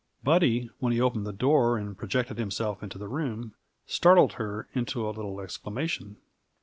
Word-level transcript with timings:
Buddy, 0.23 0.71
when 0.79 0.93
he 0.93 0.99
opened 0.99 1.27
the 1.27 1.31
door 1.31 1.77
and 1.77 1.95
projected 1.95 2.39
himself 2.39 2.81
into 2.81 2.97
the 2.97 3.07
room, 3.07 3.53
startled 3.85 4.33
her 4.33 4.67
into 4.73 5.07
a 5.07 5.11
little 5.13 5.39
exclamation. 5.39 6.15